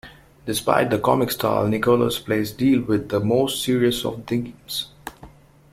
[0.47, 4.87] Despite the comic style, Nichols' plays deal with the most serious of themes.